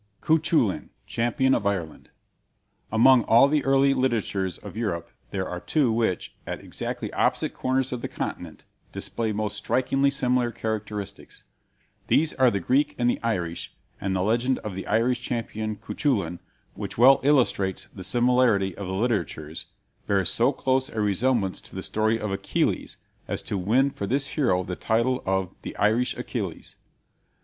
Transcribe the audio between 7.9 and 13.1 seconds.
of the continent, display most strikingly similar characteristics. These are the Greek